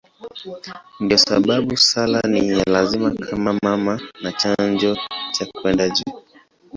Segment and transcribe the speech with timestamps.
[0.99, 4.97] Ndiyo sababu sala ni ya lazima kama mama na chanzo
[5.33, 6.13] cha kwenda juu.